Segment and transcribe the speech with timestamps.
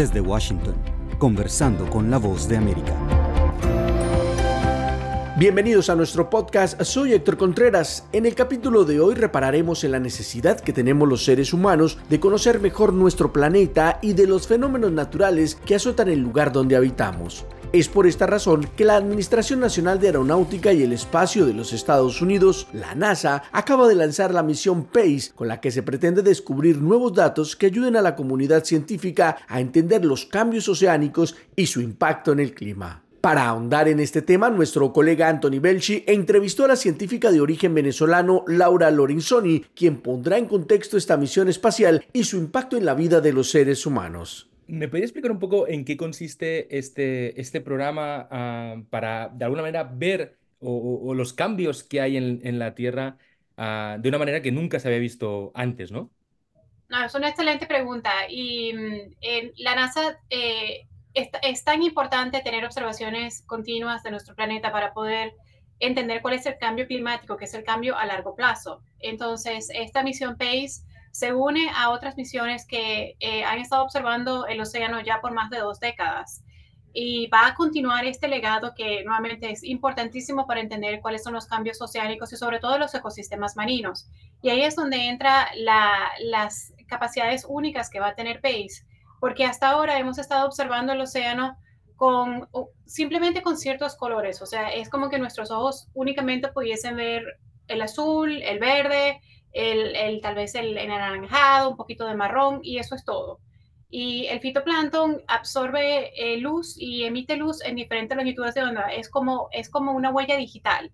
[0.00, 0.76] Desde Washington,
[1.18, 2.94] conversando con la voz de América.
[5.36, 8.06] Bienvenidos a nuestro podcast, soy Héctor Contreras.
[8.10, 12.18] En el capítulo de hoy repararemos en la necesidad que tenemos los seres humanos de
[12.18, 17.44] conocer mejor nuestro planeta y de los fenómenos naturales que azotan el lugar donde habitamos.
[17.72, 21.72] Es por esta razón que la Administración Nacional de Aeronáutica y el Espacio de los
[21.72, 26.22] Estados Unidos, la NASA, acaba de lanzar la misión PACE, con la que se pretende
[26.22, 31.66] descubrir nuevos datos que ayuden a la comunidad científica a entender los cambios oceánicos y
[31.66, 33.04] su impacto en el clima.
[33.20, 37.72] Para ahondar en este tema, nuestro colega Anthony Belchi entrevistó a la científica de origen
[37.72, 42.94] venezolano Laura Lorenzoni, quien pondrá en contexto esta misión espacial y su impacto en la
[42.94, 44.49] vida de los seres humanos.
[44.70, 49.62] ¿Me podría explicar un poco en qué consiste este, este programa ah, para, de alguna
[49.62, 53.16] manera, ver o, los cambios que hay en, la Tierra
[53.56, 56.10] ah, de una manera que nunca se había visto antes, ¿no?
[56.88, 58.12] No, es una excelente pregunta.
[58.28, 58.70] Y
[59.20, 65.34] en la NASA eh, es, tan importante tener observaciones continuas de nuestro planeta para poder
[65.78, 68.82] entender cuál es el cambio climático, que es el cambio a largo plazo.
[69.00, 74.60] Entonces, esta misión PACE se une a otras misiones que eh, han estado observando el
[74.60, 76.42] océano ya por más de dos décadas
[76.92, 81.46] y va a continuar este legado que nuevamente es importantísimo para entender cuáles son los
[81.46, 84.08] cambios oceánicos y sobre todo los ecosistemas marinos.
[84.42, 88.84] Y ahí es donde entra las capacidades únicas que va a tener PACE
[89.20, 91.56] porque hasta ahora hemos estado observando el océano
[91.94, 92.48] con
[92.86, 97.22] simplemente con ciertos colores, o sea, es como que nuestros ojos únicamente pudiesen ver
[97.68, 99.20] el azul, el verde,
[99.52, 103.40] el, tal vez el, anaranjado, un poquito de marrón y eso es todo.
[103.88, 108.82] Y el fitoplancton absorbe eh, luz y emite luz en diferentes longitudes de onda.
[108.92, 110.92] Es como, es como una huella digital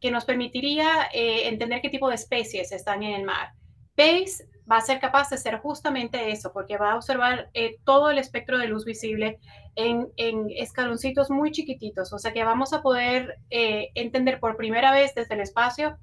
[0.00, 3.52] que nos permitiría eh, entender qué tipo de especies están en el mar.
[3.94, 8.10] PACE va a ser capaz de hacer justamente eso, porque va a observar eh, todo
[8.10, 9.38] el espectro de luz visible
[9.76, 10.10] en,
[10.56, 12.12] escaloncitos muy chiquititos.
[12.12, 15.96] O sea que vamos a poder entender por primera vez desde el espacio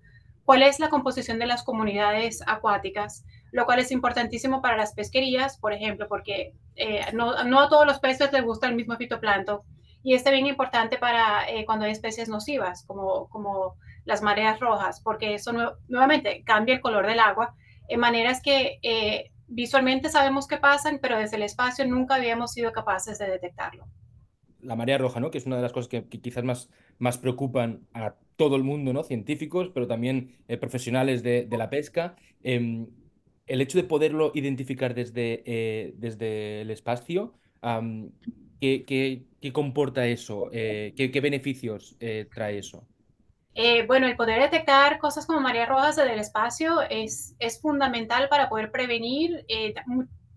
[0.44, 5.58] cuál es la composición de las comunidades acuáticas, lo cual es importantísimo para las pesquerías,
[5.58, 9.62] por ejemplo, porque eh, no, a todos los peces les gusta el mismo fitoplancton.
[10.02, 15.02] Y este es bien importante para cuando hay especies nocivas, como, como las mareas rojas,
[15.02, 15.52] porque eso
[15.88, 17.54] nuevamente cambia el color del agua
[17.90, 22.72] en maneras que eh, visualmente sabemos que pasan, pero desde el espacio nunca habíamos sido
[22.72, 23.88] capaces de detectarlo.
[24.62, 25.32] La marea roja, ¿no?
[25.32, 26.70] que es una de las cosas que, quizás más,
[27.00, 29.04] más preocupan a todo el mundo, ¿no?
[29.04, 32.16] científicos, pero también eh, profesionales de, la pesca.
[32.42, 32.88] Em,
[33.46, 37.34] el hecho de poderlo identificar desde, eh, desde el espacio,
[38.60, 40.50] ¿qué, qué, comporta eso?
[40.52, 41.98] ¿qué, ¿qué, beneficios
[42.34, 42.88] trae eso?
[43.62, 48.30] Eh, bueno, el poder detectar cosas como mareas rojas desde el espacio es, es fundamental
[48.30, 49.74] para poder prevenir eh,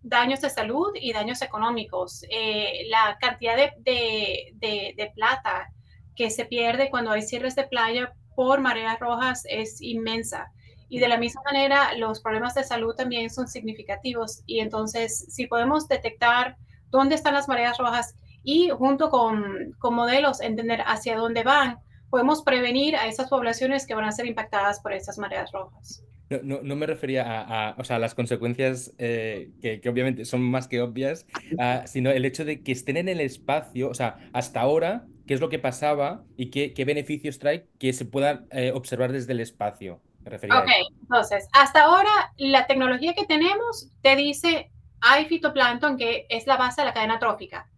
[0.03, 2.25] daños de salud y daños económicos.
[2.31, 5.71] Eh, la cantidad de, de, de, plata
[6.17, 10.51] que se pierde cuando hay cierres de playa por mareas rojas es inmensa.
[10.89, 14.43] Y de la misma manera, los problemas de salud también son significativos.
[14.47, 16.57] Y entonces, si podemos detectar
[16.91, 21.79] dónde están las mareas rojas y junto con, con modelos entender hacia dónde van,
[22.11, 26.05] podemos prevenir a esas poblaciones que van a ser impactadas por estas mareas rojas.
[26.43, 30.69] No, no, me refería a, o sea, las consecuencias eh, que, que, obviamente son más
[30.69, 31.27] que obvias,
[31.59, 35.35] ah, sino el hecho de que estén en el espacio, o sea, hasta ahora, qué
[35.35, 39.33] es lo que pasaba y qué, qué beneficios trae que se puedan eh, observar desde
[39.33, 40.01] el espacio.
[40.25, 40.69] Me ok,
[41.01, 46.83] entonces, hasta ahora la tecnología que tenemos te dice, hay fitoplancton que es la base
[46.83, 47.69] de la cadena trófica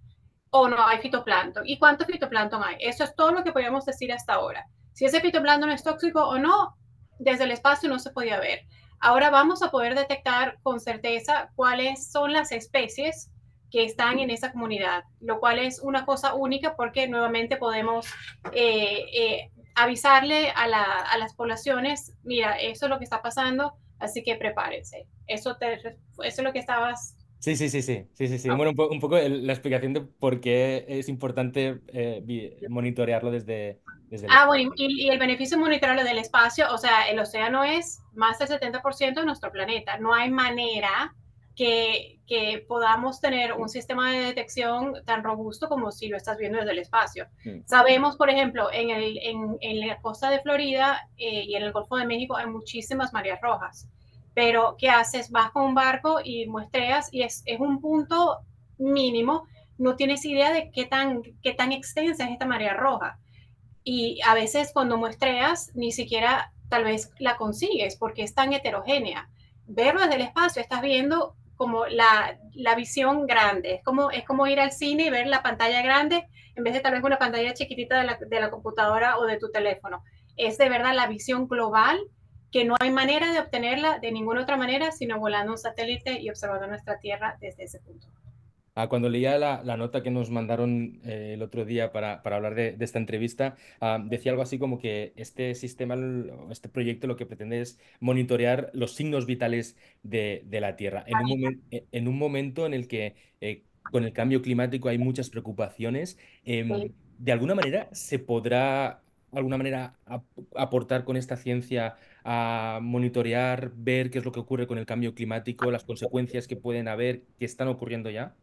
[0.51, 1.67] o no hay fitoplancton.
[1.67, 2.77] ¿Y cuánto fitoplancton hay?
[2.79, 4.67] Eso es todo lo que podemos decir hasta ahora.
[4.93, 6.77] Si ese fitoplancton es tóxico o no,
[7.19, 8.61] desde el espacio no se podía ver.
[9.01, 13.31] Ahora vamos a poder detectar con certeza cuáles son las especies
[13.75, 18.07] que están en esa comunidad, lo cual es una cosa única porque nuevamente podemos
[18.53, 24.37] eh, eh, avisarle a, las poblaciones, mira, eso es lo que está pasando, así que
[24.37, 25.09] prepárense.
[25.27, 29.01] Eso, te, eso es lo que estabas Sí, sí, sí, sí, sí, sí, Bueno, un,
[29.01, 35.09] poco la explicación de por qué es importante eh, monitorearlo desde, desde Ah, bueno, y,
[35.09, 39.51] el beneficio monitorearlo del espacio, o sea, el océano es más del 70% de nuestro
[39.51, 39.99] planeta.
[39.99, 41.13] No hay manera
[41.55, 46.59] que, que, podamos tener un sistema de detección tan robusto como si lo estás viendo
[46.59, 47.27] desde el espacio.
[47.45, 47.61] Mm.
[47.65, 51.73] Sabemos, por ejemplo, en, el, en, en, la costa de Florida eh, y en el
[51.73, 53.89] Golfo de México hay muchísimas mareas rojas
[54.35, 55.31] pero ¿qué haces?
[55.31, 58.41] Vas con un barco y muestreas y es, es un punto
[58.79, 59.47] mínimo,
[59.79, 63.19] no tienes idea de qué tan, qué tan extensa es esta marea roja.
[63.85, 69.29] Y a veces cuando muestreas, ni siquiera tal vez la consigues porque es tan heterogénea.
[69.67, 73.75] Verlo desde el espacio, estás viendo como la, la, visión grande.
[73.75, 76.81] Es como, es como ir al cine y ver la pantalla grande en vez de
[76.81, 80.03] tal vez una pantalla chiquitita de la, de la computadora o de tu teléfono.
[80.37, 81.99] Es de verdad la visión global
[82.51, 86.31] que no hay manera de obtenerla de ninguna otra manera sino volando un satélite y
[86.31, 88.07] observando nuestra Tierra desde ese punto.
[88.77, 92.77] Ah, cuando leía la, nota que nos mandaron eh, el otro día para, hablar de,
[92.81, 95.97] esta entrevista, ah, decía algo así como que este sistema,
[96.51, 101.05] este proyecto lo que pretende es monitorear los signos vitales de, la Tierra.
[101.07, 103.63] En un, e, en un, momento en el que eh,
[103.93, 109.97] con el cambio climático hay muchas preocupaciones, em, ¿de alguna manera se podrá alguna manera
[110.57, 115.15] aportar con esta ciencia a monitorear, ver qué es lo que ocurre con el cambio
[115.15, 118.35] climático, las consecuencias que pueden haber, que están ocurriendo ya?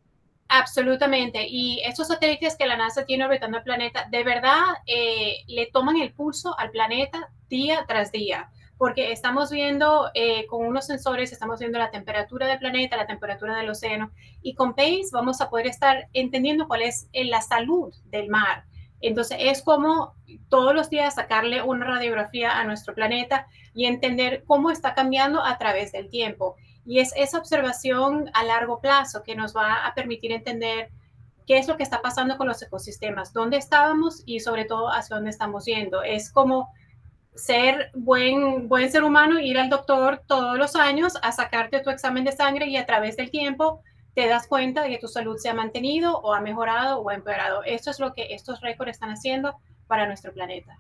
[0.54, 1.48] Absolutamente.
[1.48, 5.96] Y estos satélites que la NASA tiene orbitando el planeta, de verdad eh, le toman
[5.96, 11.62] el pulso al planeta día tras día, porque estamos viendo eh, con unos sensores, estamos
[11.62, 14.12] viendo la temperatura del planeta, la temperatura del océano,
[14.42, 18.66] y con PACE vamos a poder estar entendiendo cuál es eh, la salud del mar.
[19.00, 20.16] Entonces es como
[20.50, 25.58] todos los días sacarle una radiografía a nuestro planeta y entender cómo está cambiando a
[25.58, 26.58] través del tiempo.
[26.86, 30.90] Y es esa observación a largo plazo que nos va a permitir entender
[31.46, 35.16] qué es lo que está pasando con los ecosistemas, dónde estábamos y sobre todo hacia
[35.16, 36.04] dónde estamos yendo.
[36.04, 36.70] Es como
[37.36, 42.24] ser buen, buen ser humano, ir al doctor todos los años a sacarte tu examen
[42.24, 43.82] de sangre y a través del tiempo
[44.14, 47.16] te das cuenta de que tu salud se ha mantenido o ha mejorado o ha
[47.16, 47.64] empeorado.
[47.64, 49.56] Esto es lo que estos récords están haciendo
[49.88, 50.78] para nuestro planeta.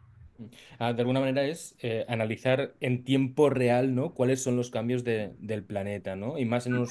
[0.80, 4.14] Ah, de alguna manera es eh, analizar en tiempo real, ¿no?
[4.14, 6.38] Cuáles son los cambios del planeta, ¿no?
[6.38, 6.86] Y más en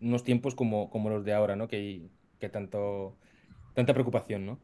[0.00, 1.68] unos, tiempos como, como, los de ahora, ¿no?
[1.68, 3.16] Que hay que tanto,
[3.74, 4.58] tanta preocupación, ¿no?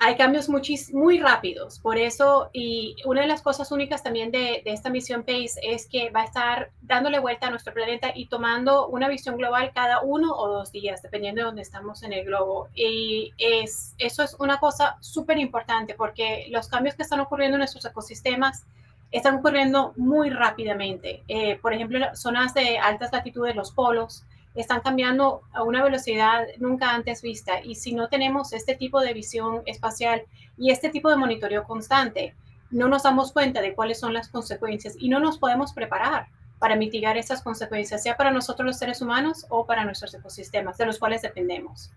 [0.00, 1.80] Hay cambios muy rápidos.
[1.80, 6.10] Por eso, y una de las cosas únicas también de, esta misión PACE es que
[6.10, 10.32] va a estar dándole vuelta a nuestro planeta y tomando una visión global cada uno
[10.32, 12.68] o dos días, dependiendo de dónde estamos en el globo.
[12.74, 17.60] Y es, eso es una cosa súper importante porque los cambios que están ocurriendo en
[17.60, 18.66] nuestros ecosistemas
[19.10, 21.24] están ocurriendo muy rápidamente.
[21.26, 24.24] Eh, por ejemplo, zonas de altas latitudes, los polos,
[24.60, 27.62] están cambiando a una velocidad nunca antes vista.
[27.62, 30.22] Y si no tenemos este tipo de visión espacial
[30.56, 32.34] y este tipo de monitoreo constante,
[32.70, 36.26] no nos damos cuenta de cuáles son las consecuencias y no nos podemos preparar
[36.58, 40.86] para mitigar esas consecuencias, sea para nosotros los seres humanos o para nuestros ecosistemas, de
[40.86, 41.92] los cuales dependemos.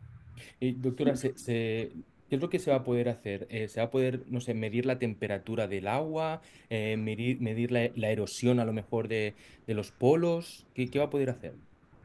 [0.60, 1.92] Y doctora, ¿qué
[2.30, 3.48] es lo que se va a poder hacer?
[3.50, 7.72] Eh, ¿Se va a poder, no sé, medir la temperatura del agua, eh, medir, medir
[7.72, 9.34] la, erosión a lo mejor de,
[9.68, 10.68] los polos?
[10.76, 11.56] ¿Qué, ¿Qué va a poder hacer?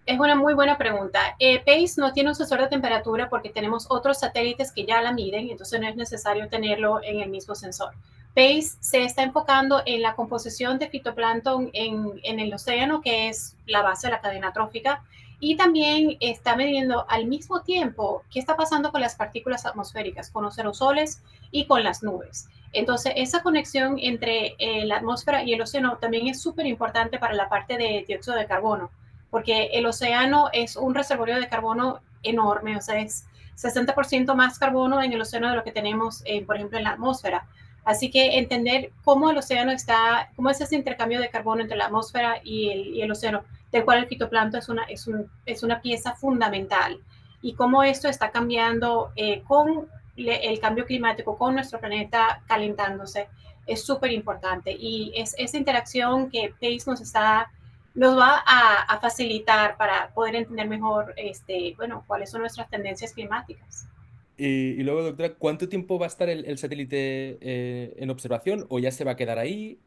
[0.06, 1.34] Es una muy buena pregunta.
[1.40, 5.12] Eh, PACE no tiene un sensor de temperatura porque tenemos otros satélites que ya la
[5.12, 7.92] miden, entonces no es necesario tenerlo en el mismo sensor.
[8.32, 13.82] PACE se está enfocando en la composición de fitoplancton en, el océano, que es la
[13.82, 15.02] base de la cadena trófica,
[15.40, 20.44] y también está midiendo al mismo tiempo qué está pasando con las partículas atmosféricas, con
[20.44, 21.20] los aerosoles
[21.50, 22.48] y con las nubes.
[22.72, 27.34] Entonces, esa conexión entre eh, la atmósfera y el océano también es súper importante para
[27.34, 28.88] la parte de dióxido de carbono
[29.31, 33.26] porque el océano es un reservorio de carbono enorme, o sea, es
[33.56, 36.90] 60% más carbono en el océano de lo que tenemos, eh, por ejemplo, en la
[36.90, 37.46] atmósfera.
[37.84, 41.87] Así que entender cómo el océano está, cómo es ese intercambio de carbono entre la
[41.87, 45.08] atmósfera y el, océano, del cual el fitoplancton es una, es,
[45.46, 47.00] es una pieza fundamental,
[47.46, 53.28] y cómo esto está cambiando eh, con el cambio climático, con nuestro planeta calentándose,
[53.66, 54.73] es súper importante.
[54.73, 57.50] Y es esa interacción que PACE nos está
[57.96, 63.88] nos va a, facilitar para poder entender mejor, este, bueno, cuáles son nuestras tendencias climáticas.
[64.36, 68.90] Y, luego, doctora, ¿cuánto tiempo va a estar el, satélite eh, en observación o ya
[68.90, 69.78] se va a quedar ahí?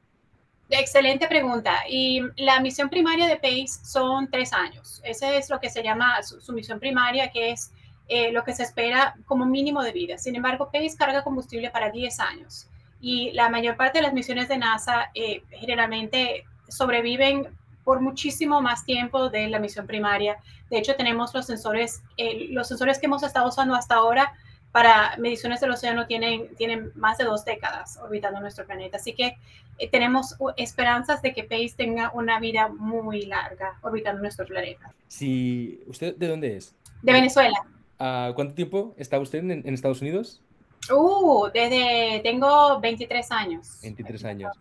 [0.69, 1.83] Excelente pregunta.
[1.87, 5.01] Y la misión primaria de PACE son tres años.
[5.03, 7.71] Ese es lo que se llama su, misión primaria, que es
[8.07, 10.17] eh, lo que se espera como mínimo de vida.
[10.17, 12.67] Sin embargo, PACE carga combustible para 10 años.
[12.99, 17.47] Y la mayor parte de las misiones de NASA eh, generalmente sobreviven
[17.89, 20.37] por muchísimo más tiempo de la misión primaria.
[20.69, 24.31] De hecho, tenemos los sensores, eh, los sensores que hemos estado usando hasta ahora
[24.71, 28.97] para mediciones del océano tienen, tienen más de dos décadas orbitando nuestro planeta.
[28.97, 29.37] Así que
[29.79, 34.93] eh, tenemos esperanzas de que PACE tenga una vida muy larga orbitando nuestro planeta.
[35.07, 36.75] Si, ¿Usted de dónde es?
[37.01, 37.57] De Venezuela.
[37.97, 40.43] ¿A ¿Cuánto tiempo está usted en, en, Estados Unidos?
[40.91, 43.79] Uh, desde, tengo 23 años.
[43.81, 44.55] 23 años.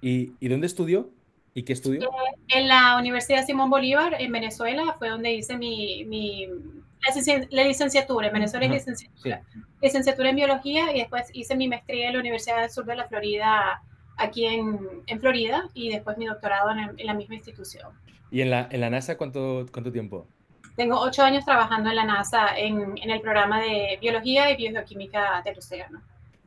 [0.00, 1.10] ¿Y, ¿Y dónde estudió?
[1.54, 2.02] ¿Y qué estudió?
[2.02, 6.48] Eh, en la Universidad Simón Bolívar, en Venezuela, fue donde hice mi, mi
[7.50, 8.28] la, licenciatura.
[8.28, 9.42] En Venezuela es licenciatura.
[9.80, 13.08] Licenciatura en biología y después hice mi maestría en la Universidad del Sur de la
[13.08, 13.82] Florida,
[14.16, 17.90] aquí en, en Florida, y después mi doctorado en, la misma institución.
[18.30, 20.26] ¿Y en la, en la NASA cuánto, cuánto tiempo?
[20.76, 25.42] tengo ocho años trabajando en la NASA en, en el programa de Biología y Biogeoquímica
[25.44, 26.00] del Océano.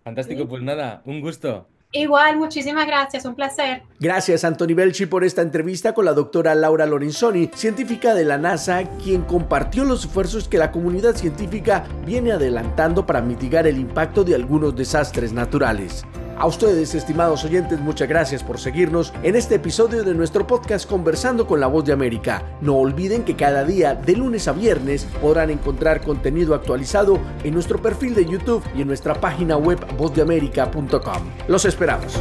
[0.04, 1.68] Fantástico, pues nada, un gusto.
[1.92, 3.84] Igual, muchísimas gracias, un placer.
[4.00, 8.84] Gracias Anthony Belchi por esta entrevista con la doctora Laura Lorenzoni, científica de la NASA,
[9.04, 14.36] quien compartió los esfuerzos que la comunidad científica viene adelantando para mitigar el impacto de
[14.36, 16.06] algunos desastres naturales.
[16.38, 21.48] A ustedes, estimados oyentes, muchas gracias por seguirnos en este episodio de nuestro podcast Conversando
[21.48, 22.44] con la Voz de América.
[22.60, 27.82] No olviden que cada día, de lunes a viernes, podrán encontrar contenido actualizado en nuestro
[27.82, 31.24] perfil de YouTube y en nuestra página web vozdeamerica.com.
[31.48, 32.20] Los esperamos.